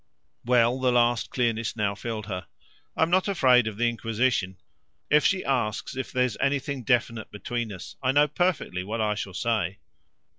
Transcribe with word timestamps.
Well, 0.43 0.79
the 0.79 0.91
last 0.91 1.29
clearness 1.29 1.75
now 1.75 1.93
filled 1.93 2.25
her. 2.25 2.47
"I'm 2.97 3.11
not 3.11 3.27
afraid 3.27 3.67
of 3.67 3.77
the 3.77 3.87
inquisition. 3.87 4.57
If 5.11 5.23
she 5.23 5.45
asks 5.45 5.95
if 5.95 6.11
there's 6.11 6.37
anything 6.39 6.81
definite 6.83 7.29
between 7.29 7.71
us 7.71 7.97
I 8.01 8.11
know 8.11 8.27
perfectly 8.27 8.83
what 8.83 8.99
I 8.99 9.13
shall 9.13 9.35
say." 9.35 9.77